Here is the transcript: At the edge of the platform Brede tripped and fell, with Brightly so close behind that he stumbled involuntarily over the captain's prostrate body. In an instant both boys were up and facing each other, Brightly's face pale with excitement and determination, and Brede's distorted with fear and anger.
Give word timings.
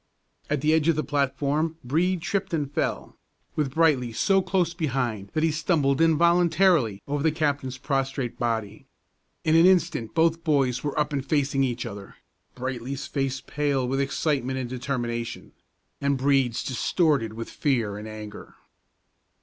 At 0.49 0.61
the 0.61 0.73
edge 0.73 0.87
of 0.87 0.95
the 0.95 1.03
platform 1.03 1.77
Brede 1.83 2.23
tripped 2.23 2.55
and 2.55 2.73
fell, 2.73 3.19
with 3.55 3.75
Brightly 3.75 4.11
so 4.11 4.41
close 4.41 4.73
behind 4.73 5.29
that 5.35 5.43
he 5.43 5.51
stumbled 5.51 6.01
involuntarily 6.01 7.03
over 7.07 7.21
the 7.21 7.31
captain's 7.31 7.77
prostrate 7.77 8.39
body. 8.39 8.87
In 9.43 9.55
an 9.55 9.67
instant 9.67 10.15
both 10.15 10.43
boys 10.43 10.83
were 10.83 10.99
up 10.99 11.13
and 11.13 11.23
facing 11.23 11.63
each 11.63 11.85
other, 11.85 12.15
Brightly's 12.55 13.05
face 13.05 13.41
pale 13.41 13.87
with 13.87 14.01
excitement 14.01 14.57
and 14.57 14.67
determination, 14.67 15.51
and 16.01 16.17
Brede's 16.17 16.63
distorted 16.63 17.33
with 17.33 17.47
fear 17.51 17.95
and 17.99 18.07
anger. 18.07 18.55